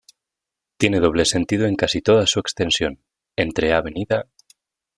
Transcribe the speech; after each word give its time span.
Tiene 0.77 0.99
doble 0.99 1.25
sentido 1.25 1.67
en 1.67 1.75
casi 1.75 2.01
toda 2.01 2.25
su 2.25 2.39
extensión, 2.39 3.03
entre 3.35 3.71
Av. 3.71 3.85